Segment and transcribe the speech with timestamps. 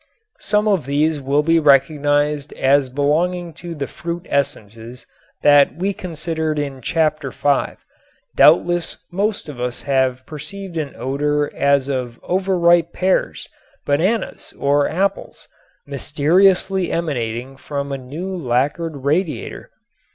[0.39, 5.05] Some of these will be recognized as belonging to the fruit essences
[5.43, 7.77] that we considered in Chapter V, and
[8.35, 13.47] doubtless most of us have perceived an odor as of over ripe pears,
[13.85, 15.47] bananas or apples
[15.85, 19.69] mysteriously emanating from a newly lacquered radiator.